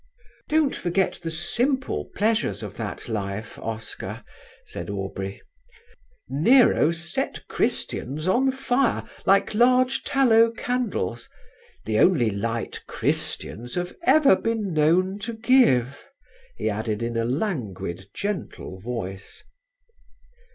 "Don't 0.49 0.73
forget 0.75 1.19
the 1.21 1.29
simple 1.29 2.05
pleasures 2.15 2.63
of 2.63 2.75
that 2.77 3.07
life, 3.07 3.59
Oscar," 3.59 4.23
said 4.65 4.89
Aubrey; 4.89 5.39
"Nero 6.27 6.91
set 6.91 7.47
Christians 7.47 8.27
on 8.27 8.49
fire, 8.51 9.03
like 9.27 9.53
large 9.53 10.03
tallow 10.03 10.49
candles; 10.53 11.29
the 11.85 11.99
only 11.99 12.31
light 12.31 12.83
Christians 12.87 13.75
have 13.75 13.95
ever 14.01 14.35
been 14.35 14.73
known 14.73 15.19
to 15.19 15.33
give," 15.33 16.03
he 16.57 16.67
added 16.67 17.03
in 17.03 17.15
a 17.15 17.23
languid, 17.23 18.05
gentle 18.11 18.79
voice. 18.79 19.43